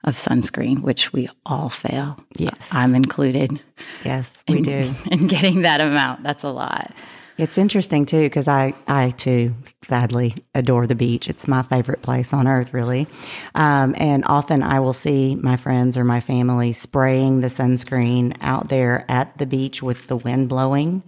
of 0.03 0.15
sunscreen, 0.15 0.79
which 0.79 1.11
we 1.11 1.29
all 1.45 1.69
fail. 1.69 2.19
Yes. 2.37 2.69
I'm 2.73 2.95
included 2.95 3.59
Yes, 4.03 4.43
we 4.47 4.61
do. 4.61 4.93
in 5.11 5.27
getting 5.27 5.61
that 5.61 5.81
amount. 5.81 6.23
That's 6.23 6.43
a 6.43 6.49
lot. 6.49 6.93
It's 7.37 7.59
interesting 7.59 8.07
too 8.07 8.23
because 8.23 8.47
I, 8.47 8.73
I 8.87 9.11
too, 9.11 9.53
sadly, 9.83 10.33
adore 10.55 10.87
the 10.87 10.95
beach. 10.95 11.29
It's 11.29 11.47
my 11.47 11.61
favorite 11.61 12.01
place 12.01 12.33
on 12.33 12.47
earth, 12.47 12.73
really. 12.73 13.05
Um, 13.53 13.93
and 13.99 14.23
often 14.25 14.63
I 14.63 14.79
will 14.79 14.93
see 14.93 15.35
my 15.35 15.55
friends 15.55 15.97
or 15.97 16.03
my 16.03 16.19
family 16.19 16.73
spraying 16.73 17.41
the 17.41 17.47
sunscreen 17.47 18.35
out 18.41 18.69
there 18.69 19.05
at 19.07 19.37
the 19.37 19.45
beach 19.45 19.83
with 19.83 20.07
the 20.07 20.15
wind 20.15 20.49
blowing, 20.49 21.03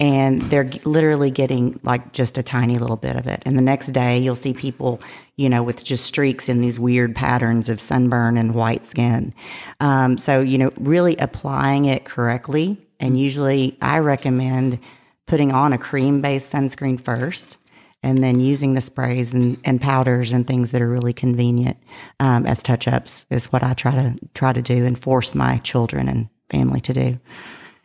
and 0.00 0.40
they're 0.42 0.70
literally 0.84 1.30
getting 1.30 1.78
like 1.82 2.12
just 2.12 2.38
a 2.38 2.42
tiny 2.42 2.78
little 2.78 2.96
bit 2.96 3.16
of 3.16 3.26
it. 3.26 3.42
And 3.44 3.58
the 3.58 3.62
next 3.62 3.88
day, 3.88 4.18
you'll 4.18 4.34
see 4.34 4.54
people, 4.54 5.00
you 5.36 5.50
know, 5.50 5.62
with 5.62 5.84
just 5.84 6.06
streaks 6.06 6.48
in 6.48 6.62
these 6.62 6.80
weird 6.80 7.14
patterns 7.14 7.68
of 7.68 7.80
sunburn 7.80 8.38
and 8.38 8.54
white 8.54 8.86
skin. 8.86 9.34
Um, 9.78 10.16
so, 10.16 10.40
you 10.40 10.56
know, 10.56 10.72
really 10.78 11.16
applying 11.16 11.84
it 11.84 12.06
correctly. 12.06 12.78
And 12.98 13.20
usually 13.20 13.76
I 13.82 13.98
recommend 13.98 14.78
putting 15.26 15.52
on 15.52 15.74
a 15.74 15.78
cream 15.78 16.22
based 16.22 16.50
sunscreen 16.50 16.98
first 16.98 17.58
and 18.02 18.24
then 18.24 18.40
using 18.40 18.72
the 18.72 18.80
sprays 18.80 19.34
and, 19.34 19.58
and 19.64 19.82
powders 19.82 20.32
and 20.32 20.46
things 20.46 20.70
that 20.70 20.80
are 20.80 20.88
really 20.88 21.12
convenient 21.12 21.76
um, 22.18 22.46
as 22.46 22.62
touch 22.62 22.88
ups 22.88 23.26
is 23.28 23.52
what 23.52 23.62
I 23.62 23.74
try 23.74 23.92
to 23.92 24.18
try 24.32 24.54
to 24.54 24.62
do 24.62 24.86
and 24.86 24.98
force 24.98 25.34
my 25.34 25.58
children 25.58 26.08
and 26.08 26.30
family 26.48 26.80
to 26.80 26.94
do. 26.94 27.20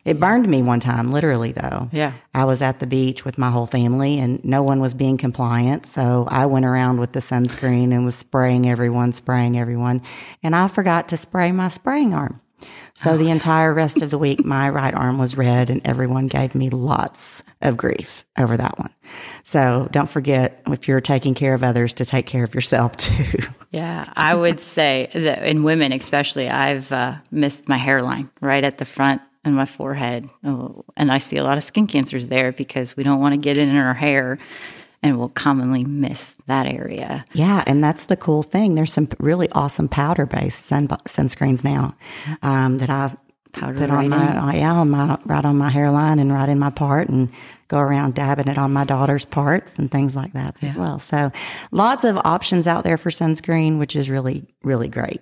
It 0.05 0.19
burned 0.19 0.47
me 0.47 0.61
one 0.61 0.79
time, 0.79 1.11
literally 1.11 1.51
though. 1.51 1.89
Yeah. 1.91 2.13
I 2.33 2.45
was 2.45 2.61
at 2.61 2.79
the 2.79 2.85
beach 2.85 3.25
with 3.25 3.39
my 3.39 3.49
whole 3.49 3.65
family 3.65 4.19
and 4.19 4.43
no 4.45 4.61
one 4.61 4.79
was 4.79 4.93
being 4.93 5.17
compliant. 5.17 5.87
So 5.87 6.27
I 6.29 6.45
went 6.45 6.65
around 6.65 6.99
with 6.99 7.13
the 7.13 7.21
sunscreen 7.21 7.91
and 7.91 8.05
was 8.05 8.15
spraying 8.15 8.69
everyone, 8.69 9.13
spraying 9.13 9.57
everyone. 9.57 10.03
And 10.43 10.55
I 10.55 10.67
forgot 10.67 11.09
to 11.09 11.17
spray 11.17 11.51
my 11.51 11.69
spraying 11.69 12.13
arm. 12.13 12.39
So 12.97 13.17
the 13.17 13.29
entire 13.29 13.73
rest 13.73 14.01
of 14.01 14.09
the 14.09 14.17
week, 14.17 14.45
my 14.45 14.69
right 14.69 14.93
arm 14.93 15.17
was 15.17 15.35
red 15.35 15.69
and 15.69 15.81
everyone 15.83 16.27
gave 16.27 16.55
me 16.55 16.69
lots 16.69 17.43
of 17.61 17.75
grief 17.75 18.23
over 18.37 18.55
that 18.55 18.79
one. 18.79 18.91
So 19.43 19.89
don't 19.91 20.09
forget 20.09 20.61
if 20.67 20.87
you're 20.87 21.01
taking 21.01 21.33
care 21.33 21.53
of 21.53 21.63
others 21.63 21.93
to 21.95 22.05
take 22.05 22.25
care 22.25 22.45
of 22.45 22.55
yourself 22.55 22.95
too. 22.97 23.39
Yeah, 23.71 24.13
I 24.15 24.33
would 24.33 24.61
say 24.61 25.09
that 25.13 25.43
in 25.43 25.63
women, 25.63 25.91
especially, 25.91 26.47
I've 26.47 26.89
uh, 26.93 27.15
missed 27.31 27.67
my 27.67 27.77
hairline 27.77 28.29
right 28.39 28.63
at 28.63 28.77
the 28.77 28.85
front 28.85 29.21
and 29.45 29.55
my 29.55 29.65
forehead. 29.65 30.29
Oh, 30.43 30.83
and 30.97 31.11
I 31.11 31.19
see 31.19 31.37
a 31.37 31.43
lot 31.43 31.57
of 31.57 31.63
skin 31.63 31.87
cancers 31.87 32.29
there 32.29 32.51
because 32.51 32.97
we 32.97 33.03
don't 33.03 33.19
want 33.19 33.33
to 33.33 33.39
get 33.39 33.57
it 33.57 33.69
in 33.69 33.75
our 33.75 33.93
hair 33.93 34.37
and 35.03 35.19
we'll 35.19 35.29
commonly 35.29 35.83
miss 35.83 36.35
that 36.47 36.65
area. 36.65 37.25
Yeah, 37.33 37.63
and 37.67 37.83
that's 37.83 38.05
the 38.05 38.17
cool 38.17 38.41
thing. 38.41 38.73
There's 38.75 38.91
some 38.91 39.07
really 39.19 39.49
awesome 39.51 39.87
powder 39.87 40.25
based 40.25 40.65
sun 40.65 40.87
sunscreens 40.87 41.63
now 41.63 41.95
um, 42.41 42.79
that 42.79 42.89
I've 42.89 43.15
Powder 43.53 43.79
put 43.79 43.89
right 43.89 44.03
on 44.03 44.09
my 44.09 44.53
in. 44.53 44.59
yeah 44.59 44.73
on 44.73 44.89
my 44.89 45.17
right 45.25 45.45
on 45.45 45.57
my 45.57 45.69
hairline 45.69 46.19
and 46.19 46.33
right 46.33 46.49
in 46.49 46.59
my 46.59 46.69
part 46.71 47.07
and 47.07 47.31
go 47.69 47.77
around 47.79 48.13
dabbing 48.13 48.49
it 48.49 48.57
on 48.57 48.73
my 48.73 48.83
daughter's 48.83 49.23
parts 49.23 49.79
and 49.79 49.89
things 49.89 50.13
like 50.13 50.33
that 50.33 50.61
as 50.61 50.75
well. 50.75 50.99
So 50.99 51.31
lots 51.71 52.03
of 52.03 52.17
options 52.17 52.67
out 52.67 52.83
there 52.83 52.97
for 52.97 53.11
sunscreen, 53.11 53.79
which 53.79 53.95
is 53.95 54.09
really 54.09 54.45
really 54.63 54.89
great. 54.89 55.21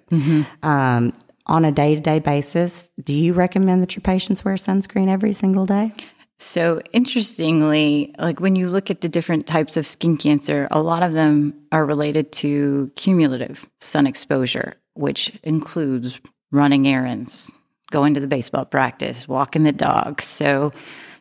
Um, 0.63 1.13
on 1.45 1.65
a 1.65 1.71
day 1.71 1.95
to 1.95 2.01
day 2.01 2.19
basis, 2.19 2.89
do 3.03 3.13
you 3.13 3.33
recommend 3.33 3.81
that 3.81 3.95
your 3.95 4.01
patients 4.01 4.45
wear 4.45 4.55
sunscreen 4.55 5.09
every 5.09 5.33
single 5.33 5.65
day? 5.65 5.93
So 6.39 6.81
interestingly, 6.91 8.13
like 8.17 8.39
when 8.39 8.55
you 8.55 8.69
look 8.69 8.89
at 8.89 9.01
the 9.01 9.09
different 9.09 9.47
types 9.47 9.77
of 9.77 9.85
skin 9.85 10.17
cancer, 10.17 10.67
a 10.71 10.81
lot 10.81 11.03
of 11.03 11.13
them 11.13 11.53
are 11.71 11.85
related 11.85 12.31
to 12.33 12.91
cumulative 12.95 13.69
sun 13.79 14.07
exposure, 14.07 14.75
which 14.93 15.31
includes 15.43 16.19
running 16.51 16.87
errands, 16.87 17.51
going 17.91 18.13
to 18.13 18.19
the 18.19 18.27
baseball 18.27 18.65
practice, 18.65 19.27
walking 19.27 19.63
the 19.63 19.71
dog. 19.71 20.21
So 20.21 20.73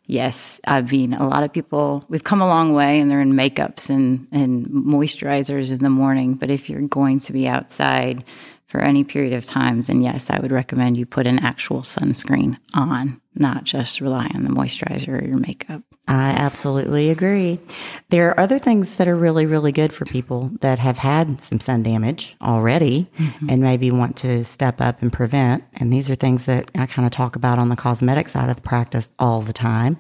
yes, 0.07 0.61
I 0.67 0.83
mean 0.83 1.15
a 1.15 1.29
lot 1.29 1.45
of 1.45 1.53
people 1.53 2.05
we've 2.09 2.25
come 2.25 2.43
a 2.43 2.49
long 2.49 2.73
way 2.73 2.99
and 2.99 3.11
they're 3.11 3.21
in 3.21 3.33
makeups 3.33 3.91
and, 3.91 4.27
and 4.33 4.67
moisturizers 4.67 5.73
in 5.73 5.79
the 5.79 5.91
morning. 5.91 6.35
But 6.35 6.51
if 6.51 6.69
you're 6.69 6.83
going 6.83 7.21
to 7.21 7.33
be 7.33 7.47
outside 7.47 8.25
for 8.73 8.81
any 8.81 9.05
period 9.05 9.35
of 9.35 9.45
time, 9.45 9.83
then 9.83 10.01
yes, 10.01 10.31
I 10.31 10.41
would 10.41 10.51
recommend 10.51 10.97
you 10.97 11.05
put 11.05 11.27
an 11.27 11.39
actual 11.41 11.83
sunscreen 11.83 12.57
on, 12.73 13.21
not 13.35 13.65
just 13.65 14.01
rely 14.01 14.31
on 14.35 14.45
the 14.45 14.49
moisturizer 14.49 15.21
or 15.21 15.23
your 15.23 15.37
makeup. 15.37 15.83
I 16.09 16.31
absolutely 16.31 17.11
agree. 17.11 17.61
There 18.09 18.31
are 18.31 18.41
other 18.41 18.59
things 18.59 18.97
that 18.97 19.07
are 19.07 19.15
really, 19.15 19.45
really 19.45 19.73
good 19.73 19.93
for 19.93 20.07
people 20.07 20.53
that 20.63 20.79
have 20.79 20.97
had 20.97 21.43
some 21.43 21.61
sun 21.61 21.83
damage 21.83 22.35
already 22.41 23.11
mm-hmm. 23.19 23.51
and 23.51 23.61
maybe 23.61 23.91
want 23.91 24.17
to 24.19 24.43
step 24.43 24.81
up 24.81 25.03
and 25.03 25.13
prevent. 25.13 25.65
And 25.75 25.93
these 25.93 26.09
are 26.09 26.15
things 26.15 26.47
that 26.47 26.71
I 26.75 26.87
kind 26.87 27.05
of 27.05 27.13
talk 27.13 27.37
about 27.37 27.59
on 27.59 27.69
the 27.69 27.77
cosmetic 27.77 28.31
side 28.31 28.49
of 28.49 28.57
the 28.57 28.63
practice 28.63 29.11
all 29.19 29.43
the 29.43 29.53
time. 29.53 29.99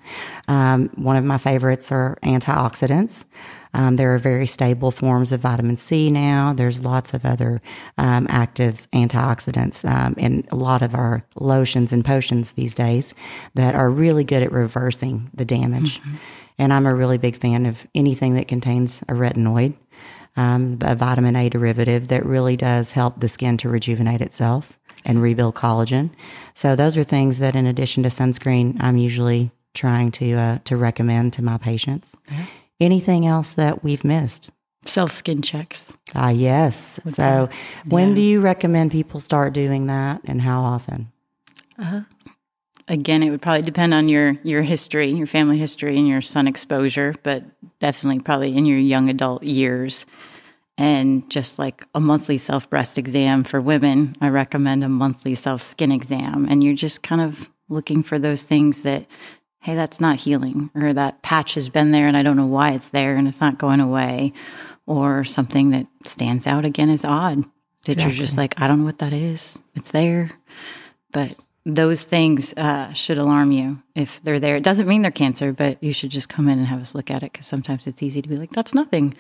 Um, 0.48 0.88
one 0.94 1.16
of 1.16 1.24
my 1.24 1.36
favorites 1.36 1.92
are 1.92 2.16
antioxidants. 2.22 3.26
Um, 3.74 3.96
there 3.96 4.14
are 4.14 4.18
very 4.18 4.46
stable 4.46 4.90
forms 4.90 5.32
of 5.32 5.40
vitamin 5.40 5.78
C 5.78 6.10
now. 6.10 6.52
There's 6.52 6.82
lots 6.82 7.14
of 7.14 7.24
other 7.24 7.62
um, 7.98 8.26
actives, 8.26 8.86
antioxidants, 8.88 9.88
um, 9.88 10.14
in 10.18 10.46
a 10.50 10.56
lot 10.56 10.82
of 10.82 10.94
our 10.94 11.24
lotions 11.36 11.92
and 11.92 12.04
potions 12.04 12.52
these 12.52 12.74
days 12.74 13.14
that 13.54 13.74
are 13.74 13.90
really 13.90 14.24
good 14.24 14.42
at 14.42 14.52
reversing 14.52 15.30
the 15.34 15.44
damage. 15.44 16.00
Mm-hmm. 16.00 16.16
And 16.58 16.72
I'm 16.72 16.86
a 16.86 16.94
really 16.94 17.18
big 17.18 17.36
fan 17.36 17.66
of 17.66 17.86
anything 17.94 18.34
that 18.34 18.48
contains 18.48 19.02
a 19.02 19.14
retinoid. 19.14 19.74
Um, 20.36 20.78
a 20.80 20.94
vitamin 20.94 21.36
A 21.36 21.50
derivative 21.50 22.08
that 22.08 22.24
really 22.24 22.56
does 22.56 22.92
help 22.92 23.20
the 23.20 23.28
skin 23.28 23.58
to 23.58 23.68
rejuvenate 23.68 24.22
itself 24.22 24.78
and 25.04 25.20
rebuild 25.20 25.54
collagen. 25.54 26.10
So 26.54 26.74
those 26.74 26.96
are 26.96 27.04
things 27.04 27.38
that, 27.38 27.54
in 27.54 27.66
addition 27.66 28.02
to 28.04 28.08
sunscreen, 28.08 28.76
I'm 28.80 28.96
usually 28.96 29.50
trying 29.74 30.10
to 30.12 30.32
uh, 30.34 30.58
to 30.64 30.76
recommend 30.76 31.32
to 31.34 31.42
my 31.42 31.58
patients. 31.58 32.16
Mm-hmm. 32.30 32.42
Anything 32.82 33.26
else 33.26 33.54
that 33.54 33.84
we've 33.84 34.02
missed? 34.02 34.50
Self 34.84 35.12
skin 35.12 35.40
checks. 35.40 35.92
Ah, 36.16 36.30
yes. 36.30 36.98
Okay. 37.06 37.10
So, 37.12 37.48
when 37.86 38.08
yeah. 38.08 38.14
do 38.16 38.20
you 38.22 38.40
recommend 38.40 38.90
people 38.90 39.20
start 39.20 39.52
doing 39.52 39.86
that, 39.86 40.20
and 40.24 40.40
how 40.40 40.62
often? 40.62 41.12
Uh-huh. 41.78 42.00
Again, 42.88 43.22
it 43.22 43.30
would 43.30 43.40
probably 43.40 43.62
depend 43.62 43.94
on 43.94 44.08
your 44.08 44.36
your 44.42 44.62
history, 44.62 45.12
your 45.12 45.28
family 45.28 45.58
history, 45.58 45.96
and 45.96 46.08
your 46.08 46.20
sun 46.20 46.48
exposure, 46.48 47.14
but 47.22 47.44
definitely 47.78 48.18
probably 48.18 48.56
in 48.56 48.66
your 48.66 48.78
young 48.78 49.08
adult 49.08 49.44
years. 49.44 50.04
And 50.76 51.30
just 51.30 51.60
like 51.60 51.84
a 51.94 52.00
monthly 52.00 52.36
self 52.36 52.68
breast 52.68 52.98
exam 52.98 53.44
for 53.44 53.60
women, 53.60 54.16
I 54.20 54.28
recommend 54.28 54.82
a 54.82 54.88
monthly 54.88 55.36
self 55.36 55.62
skin 55.62 55.92
exam. 55.92 56.48
And 56.50 56.64
you're 56.64 56.74
just 56.74 57.04
kind 57.04 57.20
of 57.20 57.48
looking 57.68 58.02
for 58.02 58.18
those 58.18 58.42
things 58.42 58.82
that 58.82 59.06
hey, 59.62 59.74
that's 59.74 60.00
not 60.00 60.18
healing, 60.18 60.70
or 60.74 60.92
that 60.92 61.22
patch 61.22 61.54
has 61.54 61.68
been 61.68 61.92
there 61.92 62.08
and 62.08 62.16
I 62.16 62.22
don't 62.22 62.36
know 62.36 62.46
why 62.46 62.72
it's 62.72 62.88
there 62.90 63.16
and 63.16 63.28
it's 63.28 63.40
not 63.40 63.58
going 63.58 63.80
away, 63.80 64.32
or 64.86 65.24
something 65.24 65.70
that 65.70 65.86
stands 66.04 66.46
out 66.46 66.64
again 66.64 66.90
is 66.90 67.04
odd 67.04 67.44
that 67.84 67.92
exactly. 67.92 68.02
you're 68.04 68.26
just 68.26 68.36
like, 68.36 68.60
I 68.60 68.66
don't 68.66 68.80
know 68.80 68.84
what 68.84 68.98
that 68.98 69.12
is. 69.12 69.58
It's 69.74 69.90
there. 69.90 70.32
But 71.12 71.34
those 71.64 72.02
things 72.02 72.52
uh, 72.54 72.92
should 72.92 73.18
alarm 73.18 73.52
you 73.52 73.82
if 73.94 74.20
they're 74.22 74.40
there. 74.40 74.56
It 74.56 74.64
doesn't 74.64 74.88
mean 74.88 75.02
they're 75.02 75.10
cancer, 75.10 75.52
but 75.52 75.82
you 75.82 75.92
should 75.92 76.10
just 76.10 76.28
come 76.28 76.48
in 76.48 76.58
and 76.58 76.66
have 76.66 76.80
us 76.80 76.94
look 76.94 77.10
at 77.10 77.22
it 77.22 77.32
because 77.32 77.46
sometimes 77.46 77.86
it's 77.86 78.02
easy 78.02 78.20
to 78.20 78.28
be 78.28 78.36
like, 78.36 78.50
that's 78.50 78.74
nothing 78.74 79.14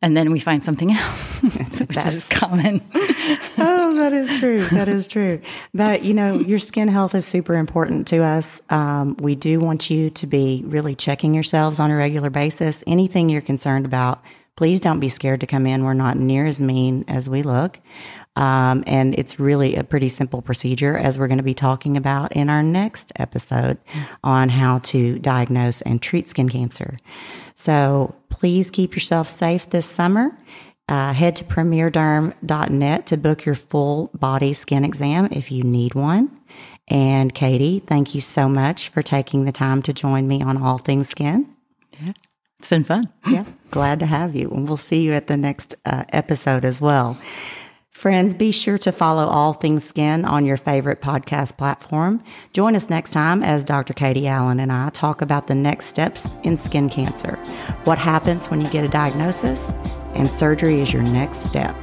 and 0.00 0.16
then 0.16 0.30
we 0.30 0.38
find 0.38 0.62
something 0.62 0.92
else, 0.92 1.42
which 1.42 1.88
That's, 1.88 2.14
is 2.14 2.28
common. 2.28 2.80
oh, 2.94 3.94
that 3.96 4.12
is 4.12 4.38
true. 4.38 4.64
That 4.66 4.88
is 4.88 5.08
true. 5.08 5.40
But 5.74 6.02
you 6.02 6.14
know, 6.14 6.38
your 6.38 6.60
skin 6.60 6.88
health 6.88 7.14
is 7.14 7.26
super 7.26 7.54
important 7.54 8.06
to 8.08 8.22
us. 8.22 8.62
Um, 8.70 9.16
we 9.18 9.34
do 9.34 9.58
want 9.58 9.90
you 9.90 10.10
to 10.10 10.26
be 10.26 10.62
really 10.66 10.94
checking 10.94 11.34
yourselves 11.34 11.80
on 11.80 11.90
a 11.90 11.96
regular 11.96 12.30
basis. 12.30 12.84
Anything 12.86 13.28
you're 13.28 13.40
concerned 13.40 13.86
about, 13.86 14.22
please 14.56 14.80
don't 14.80 15.00
be 15.00 15.08
scared 15.08 15.40
to 15.40 15.46
come 15.46 15.66
in. 15.66 15.84
We're 15.84 15.94
not 15.94 16.16
near 16.16 16.46
as 16.46 16.60
mean 16.60 17.04
as 17.08 17.28
we 17.28 17.42
look. 17.42 17.80
Um, 18.38 18.84
and 18.86 19.16
it's 19.18 19.40
really 19.40 19.74
a 19.74 19.82
pretty 19.82 20.08
simple 20.08 20.42
procedure, 20.42 20.96
as 20.96 21.18
we're 21.18 21.26
going 21.26 21.38
to 21.38 21.44
be 21.44 21.54
talking 21.54 21.96
about 21.96 22.32
in 22.32 22.48
our 22.48 22.62
next 22.62 23.12
episode 23.16 23.78
on 24.22 24.48
how 24.48 24.78
to 24.78 25.18
diagnose 25.18 25.82
and 25.82 26.00
treat 26.00 26.28
skin 26.28 26.48
cancer. 26.48 26.96
So 27.56 28.14
please 28.28 28.70
keep 28.70 28.94
yourself 28.94 29.28
safe 29.28 29.68
this 29.70 29.86
summer. 29.86 30.38
Uh, 30.88 31.12
head 31.12 31.34
to 31.36 31.44
premierderm.net 31.44 33.06
to 33.06 33.16
book 33.16 33.44
your 33.44 33.56
full 33.56 34.10
body 34.14 34.54
skin 34.54 34.84
exam 34.84 35.28
if 35.32 35.50
you 35.50 35.64
need 35.64 35.94
one. 35.94 36.30
And 36.86 37.34
Katie, 37.34 37.80
thank 37.80 38.14
you 38.14 38.20
so 38.20 38.48
much 38.48 38.88
for 38.88 39.02
taking 39.02 39.44
the 39.44 39.52
time 39.52 39.82
to 39.82 39.92
join 39.92 40.28
me 40.28 40.42
on 40.42 40.62
All 40.62 40.78
Things 40.78 41.08
Skin. 41.08 41.52
Yeah, 42.00 42.12
it's 42.60 42.70
been 42.70 42.84
fun. 42.84 43.12
yeah, 43.28 43.44
glad 43.72 43.98
to 43.98 44.06
have 44.06 44.36
you. 44.36 44.48
And 44.50 44.68
we'll 44.68 44.76
see 44.76 45.02
you 45.02 45.12
at 45.12 45.26
the 45.26 45.36
next 45.36 45.74
uh, 45.84 46.04
episode 46.10 46.64
as 46.64 46.80
well. 46.80 47.18
Friends, 47.98 48.32
be 48.32 48.52
sure 48.52 48.78
to 48.78 48.92
follow 48.92 49.26
All 49.26 49.52
Things 49.52 49.82
Skin 49.82 50.24
on 50.24 50.46
your 50.46 50.56
favorite 50.56 51.02
podcast 51.02 51.56
platform. 51.56 52.22
Join 52.52 52.76
us 52.76 52.88
next 52.88 53.10
time 53.10 53.42
as 53.42 53.64
Dr. 53.64 53.92
Katie 53.92 54.28
Allen 54.28 54.60
and 54.60 54.70
I 54.70 54.90
talk 54.90 55.20
about 55.20 55.48
the 55.48 55.56
next 55.56 55.86
steps 55.86 56.36
in 56.44 56.56
skin 56.56 56.90
cancer, 56.90 57.34
what 57.82 57.98
happens 57.98 58.50
when 58.50 58.60
you 58.60 58.68
get 58.70 58.84
a 58.84 58.88
diagnosis, 58.88 59.72
and 60.14 60.30
surgery 60.30 60.80
is 60.80 60.92
your 60.92 61.02
next 61.02 61.38
step. 61.38 61.74